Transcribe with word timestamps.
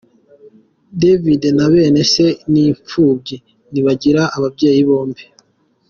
David 1.01 1.41
na 1.57 1.65
bene 1.73 2.01
se 2.13 2.25
ni 2.51 2.61
imfubyi, 2.71 3.37
ntibagira 3.71 4.21
ababyeyi 4.37 4.81
bombi. 4.89 5.23